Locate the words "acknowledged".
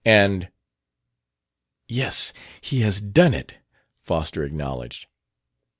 4.43-5.05